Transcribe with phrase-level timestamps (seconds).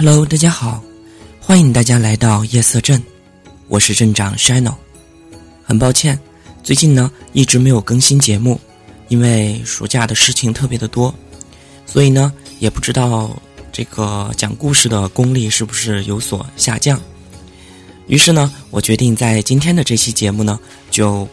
[0.00, 0.80] Hello，大家好，
[1.40, 3.02] 欢迎大家来到夜色镇，
[3.66, 4.72] 我是镇长 Shino。
[5.64, 6.16] 很抱歉，
[6.62, 8.60] 最近呢一直没有更新节目，
[9.08, 11.12] 因为暑假的事情特别的多，
[11.84, 13.36] 所以呢也不知道
[13.72, 17.00] 这个讲故事的功力是不是有所下降。
[18.06, 20.60] 于是呢，我决定在今天的这期节目呢，
[20.92, 21.28] 就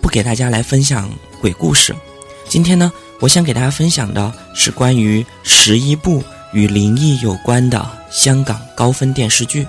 [0.00, 1.92] 不给大家来分享鬼故事。
[2.48, 9.66] 今天呢，我想给大家分享的是关于十一部与灵异有关的香港高分电视剧。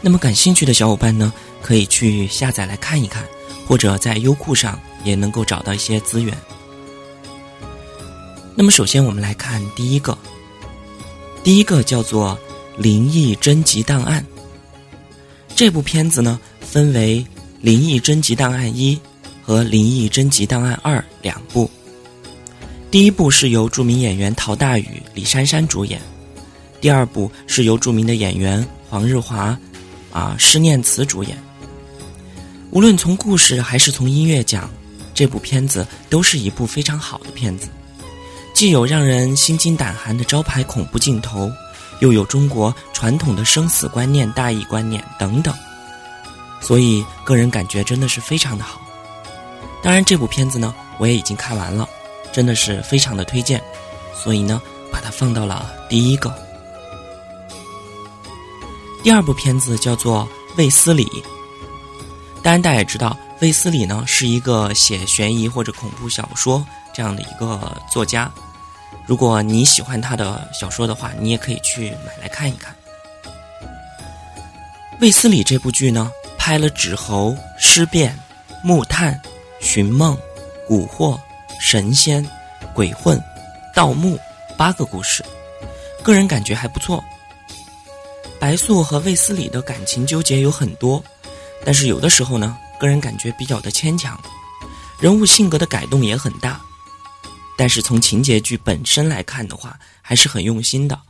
[0.00, 3.24] 那么感兴趣的小伙伴呢，可以去下载来看一看，
[3.66, 6.36] 或者在优酷上也能够找到一些资源。
[8.54, 10.16] 那么首先我们来看第一个，
[11.44, 12.38] 第一个叫做
[12.82, 14.24] 《灵异征集档案》。
[15.54, 17.24] 这部片子呢，分为
[17.60, 18.96] 《灵异征集档案一》
[19.42, 21.70] 和《灵异征集档案二》两部。
[22.92, 25.98] 第一部是由著名演员陶大宇、李珊珊主演，
[26.78, 29.58] 第二部是由著名的演员黄日华、
[30.12, 31.42] 啊施念慈主演。
[32.70, 34.68] 无论从故事还是从音乐讲，
[35.14, 37.66] 这部片子都是一部非常好的片子，
[38.52, 41.50] 既有让人心惊胆寒的招牌恐怖镜头。
[42.00, 45.54] 又有中国传统的生死观念、大义观念等等，
[46.60, 48.82] 所以个人感觉真的是非常的好。
[49.82, 51.88] 当然，这部片子呢，我也已经看完了，
[52.32, 53.62] 真的是非常的推荐，
[54.14, 56.34] 所以呢，把它放到了第一个。
[59.02, 61.04] 第二部片子叫做《卫斯理》，
[62.42, 68.32] 当然大家也知道，卫斯理呢是一个写悬疑或者恐怖小说这样的一个作家。
[69.04, 72.74] 如果你喜欢他的小说的话，你也可以去买来看一看。
[75.00, 76.08] 卫斯理这部剧呢，
[76.38, 78.16] 拍了《纸猴》《尸变》
[78.62, 79.12] 《木炭》
[79.66, 80.16] 《寻梦》
[80.72, 81.14] 《蛊惑》
[81.62, 82.22] 《神仙》
[82.74, 83.16] 《鬼混》
[83.72, 84.16] 《盗墓》
[84.56, 85.24] 八个故事，
[86.02, 87.02] 个人感觉还不错。
[88.40, 91.02] 白素和卫斯理的感情纠结有很多，
[91.64, 94.20] 但是有的时候呢，个人感觉比较的牵强，
[94.98, 96.60] 人物性格的改动也很大。
[97.56, 101.00] 但是从情节剧本身来看的话，还是很用心的，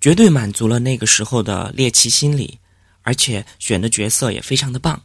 [0.00, 2.58] 绝对满足了那个时候的猎奇心理，
[3.02, 5.00] 而且选的角色也非常的棒。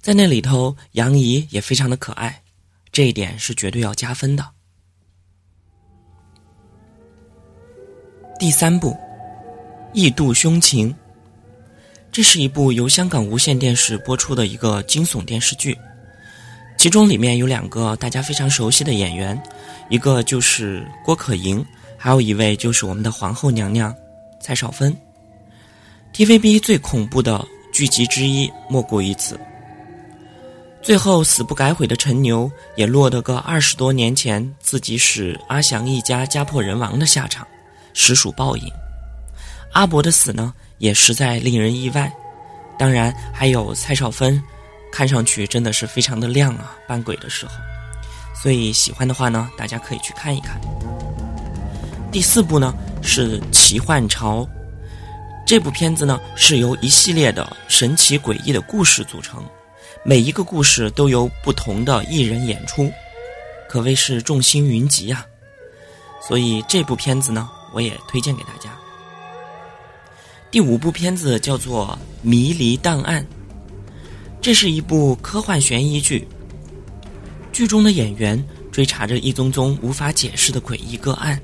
[0.00, 2.40] 在那里头，杨怡也非常的可爱，
[2.98, 4.44] 这一点是绝对要加分的。
[8.40, 8.90] 第三部
[9.92, 10.92] 《异度凶情》，
[12.10, 15.78] 这是一部由香港无线电视播出的一个惊悚电视剧。
[16.76, 19.40] 其中里面有两个大家非常熟悉的演员，
[19.88, 21.64] 一个就是郭可盈，
[21.96, 23.94] 还有一位就是我们的皇后娘娘
[24.40, 24.92] 蔡少芬。
[26.12, 29.38] TVB 最恐怖的剧集之一莫过于此。
[30.82, 37.46] 最后死不改悔的陈牛也落得个二十多年前自己使阿祥一家家破人亡的下场，
[37.94, 38.64] 实属报应。
[39.72, 42.12] 阿伯的死呢，也实在令人意外。
[42.78, 44.42] 当然还有蔡少芬。
[44.90, 46.74] 看上去真的是非常的亮啊！
[46.86, 47.52] 扮鬼的时候，
[48.34, 50.58] 所以喜欢的话呢，大家可以去看一看。
[52.10, 52.72] 第四部呢
[53.02, 54.40] 是《奇幻潮》，
[55.46, 59.44] 这部片子呢是由一系列的神奇诡异的故事组成，
[60.08, 62.90] 每一个故事都由不同的艺人演出，
[63.68, 65.22] 可谓是众星云集啊！
[66.26, 68.74] 所以这部片子呢，我也推荐给大家。
[70.50, 73.22] 第五部片子叫做《迷离档案》。
[74.40, 76.26] 这是一部科幻悬疑剧，
[77.52, 78.42] 剧中的演员
[78.72, 81.38] 追查着一宗宗无法解释的诡异个案，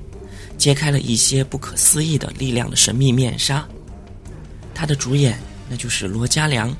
[0.57, 3.63] 揭开了一些不可思议的力量的神秘面纱。
[4.73, 5.39] 他的主演
[5.69, 6.75] 那就是罗嘉良。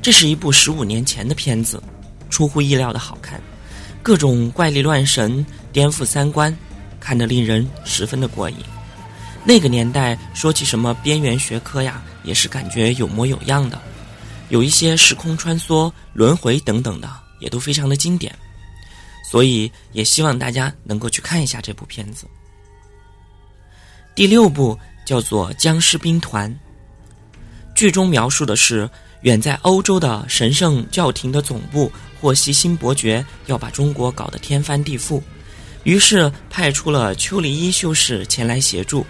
[0.00, 1.82] 这是一部十五年前的片子，
[2.30, 3.40] 出乎意料的好看，
[4.02, 6.56] 各种怪力乱神、颠覆三观，
[6.98, 8.56] 看得令人十分的过瘾。
[9.44, 13.80] 那个年代说起什么边缘学科呀，也是感觉有模有样的。
[14.50, 18.34] 有一些时空穿梭、轮回等等的，也都非常的经典，
[19.30, 22.26] 所以也希望大家能够去看一下这部片子。
[24.14, 26.50] 第六部叫做《僵尸兵团》，
[27.74, 28.88] 剧中描述的是
[29.22, 35.20] 远在欧洲的神圣教廷的总部获悉新伯爵要把中国搞得天翻地覆，
[35.84, 39.04] 于是派出了丘里伊修士前来协助，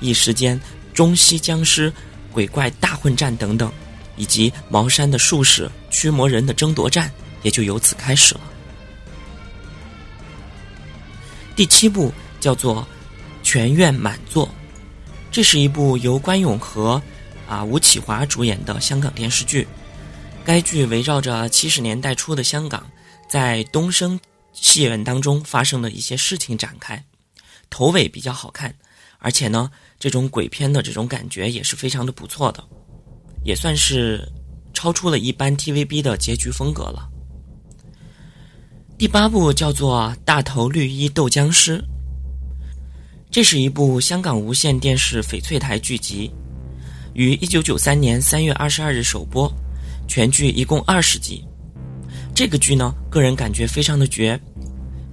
[0.00, 0.60] 一时间
[0.92, 1.92] 中西僵尸、
[2.32, 3.72] 鬼怪大混战等等。
[4.16, 7.10] 以及茅山的术士、驱魔人的争夺战
[7.42, 8.40] 也就由此开始了。
[11.56, 12.82] 第七部叫做
[13.42, 14.46] 《全院满座》，
[15.32, 17.02] 这是一部由关咏荷、
[17.48, 19.66] 啊吴启华主演的香港电视剧。
[20.44, 22.86] 该剧围绕着七十年代初的香港，
[23.28, 24.20] 在东升
[24.52, 27.02] 戏院当中发生的一些事情展开，
[27.70, 28.74] 头尾比较好看，
[29.18, 32.62] 而且呢，这种鬼片的这种感觉也是非常的不错的，
[33.42, 34.30] 也算是
[34.74, 37.08] 超出了一般 TVB 的结局风格了。
[38.98, 41.78] 第八部叫做《大头绿衣斗僵尸》，
[43.30, 46.30] 这是一部香港无线电视翡翠台剧集，
[47.14, 49.50] 于一九九三年三月二十二日首播，
[50.06, 51.44] 全剧一共二十集。
[52.34, 54.38] 这个剧呢，个人感觉非常的绝，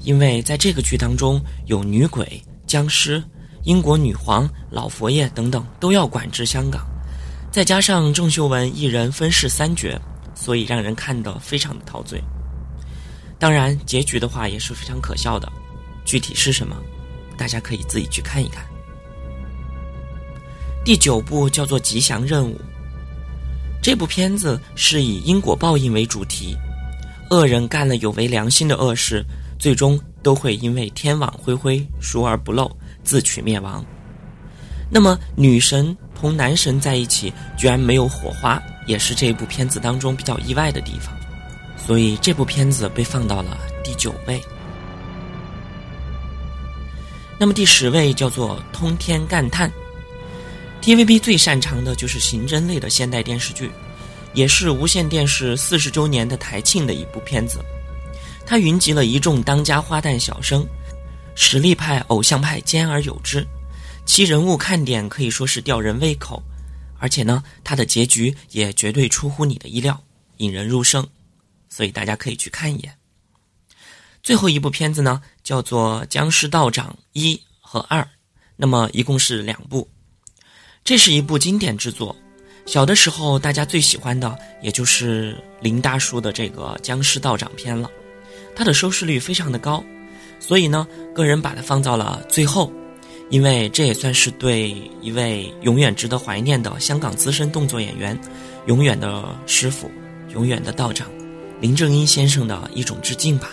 [0.03, 3.23] 因为在这个剧当中有女鬼、僵尸。
[3.63, 6.83] 英国女皇、老佛爷等等都要管制香港，
[7.51, 10.01] 再加上郑秀文一人分饰三角，
[10.33, 12.19] 所以让人看得非常的陶醉。
[13.37, 15.47] 当然，结局的话也是非常可笑的，
[16.03, 16.75] 具体是什么，
[17.37, 18.65] 大家可以自己去看一看。
[20.83, 22.55] 第九部叫做《吉祥任务》，
[23.83, 26.57] 这部片子是以因果报应为主题，
[27.29, 29.23] 恶人干了有违良心的恶事，
[29.59, 32.69] 最终都会因为天网恢恢，疏而不漏。
[33.03, 33.83] 自取灭亡。
[34.89, 41.11] 那么，女神同男神在一起居然没有火花，也是这部片子当中比较意外的地方。
[41.77, 44.39] 所以，这部片子被放到了第九位。
[47.39, 49.69] 那么，第十位叫做《通天干探》。
[50.81, 53.71] TVB 最擅长的就是刑侦类的现代电视剧，
[54.33, 57.59] 也是无线电视四十周年的台庆的一部片子。
[58.47, 60.67] 它云集了一众当家花旦小生。
[61.33, 63.47] 实力派、偶像派兼而有之，
[64.05, 66.43] 其人物看点可以说是吊人胃口，
[66.99, 70.03] 而且呢，它的结局也绝对出乎你的意料，
[70.37, 71.07] 引人入胜，
[71.69, 72.93] 所以大家可以去看一眼。
[74.21, 78.05] 最后一部片子呢，叫做《僵尸道长一》和二，
[78.57, 79.89] 那么一共是两部，
[80.83, 82.15] 这是一部经典之作。
[82.65, 87.89] 小的时候大家最喜欢的也就是林大叔的这个僵尸道长片了，
[88.55, 89.83] 它的收视率非常的高。
[90.39, 92.71] 所以呢，个人把它放到了最后，
[93.29, 98.19] 因为这也算是对一位永远值得怀念的香港资深动作演员、
[98.65, 99.89] 永远的师傅、
[100.29, 101.07] 永远的道长
[101.59, 103.51] 林正英先生的一种致敬吧。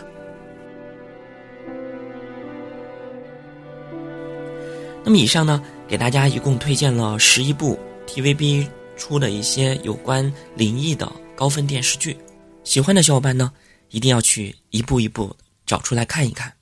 [5.05, 12.17] 那么以上呢，给大家一共推荐了十一部 TVB 出的一些有关灵异的高分电视剧，
[12.63, 13.51] 喜欢的小伙伴呢，
[13.91, 16.53] 一定要去一步一步找出来看一看。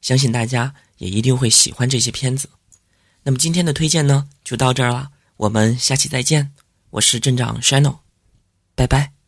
[0.00, 2.48] 相信大家也一定会喜欢这些片子。
[3.24, 5.10] 那么今天的推荐呢，就到这儿了。
[5.36, 6.52] 我们下期再见。
[6.90, 7.98] 我是镇长 Shano，
[8.74, 9.19] 拜拜。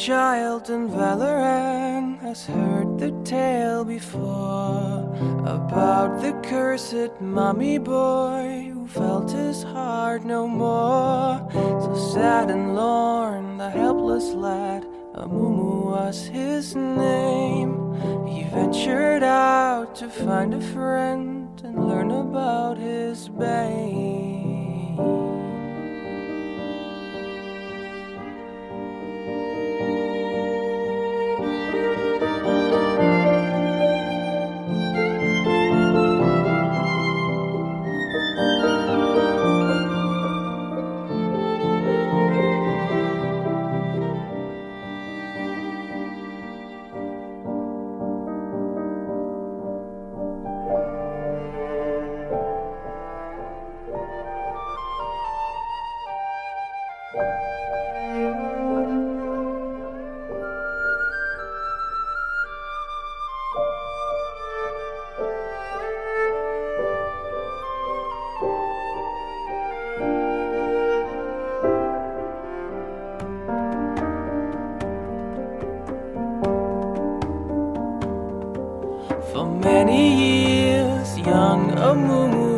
[0.00, 5.04] Child in Valoran has heard the tale before
[5.44, 11.46] about the cursed mummy boy who felt his heart no more.
[11.52, 14.86] So sad and lorn, the helpless lad,
[15.16, 17.92] Amumu was his name.
[18.26, 24.29] He ventured out to find a friend and learn about his bane.
[79.32, 82.49] For many years, young Amumu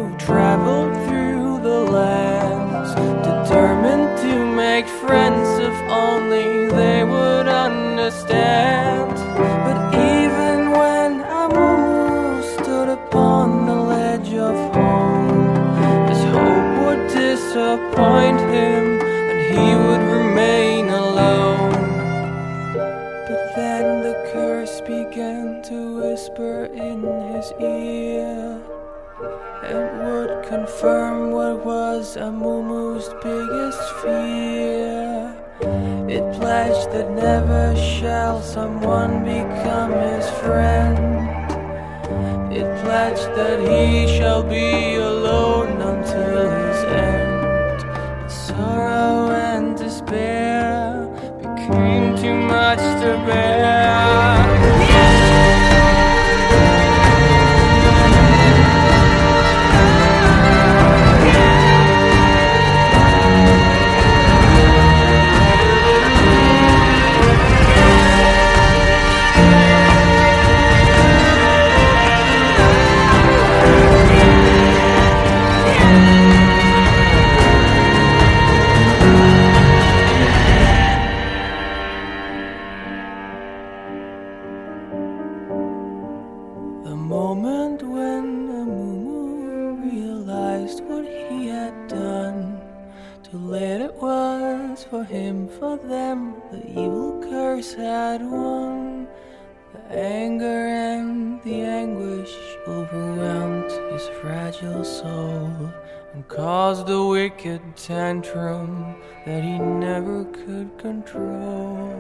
[5.12, 9.12] friends if only they would understand.
[9.66, 9.78] But
[10.14, 11.10] even when
[11.42, 15.44] Amumu stood upon the ledge of home,
[16.08, 18.84] his hope would disappoint him
[19.30, 21.82] and he would remain alone.
[23.28, 26.56] But then the curse began to whisper
[26.88, 26.98] in
[27.34, 28.62] his ear.
[29.76, 34.71] It would confirm what was Amumu's biggest fear.
[35.62, 41.28] It pledged that never shall someone become his friend.
[42.52, 44.91] It pledged that he shall be
[87.12, 92.58] moment when Amumu realized what he had done,
[93.22, 99.06] too late it was for him, for them, the evil curse had won.
[99.74, 102.34] The anger and the anguish
[102.66, 105.70] overwhelmed his fragile soul
[106.14, 111.92] and caused a wicked tantrum that he never could control.